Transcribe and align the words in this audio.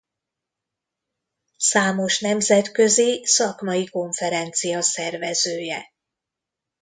Számos 1.57 2.19
nemzetközi 2.19 3.25
szakmai 3.25 3.89
konferencia 3.89 4.81
szervezője. 4.81 5.89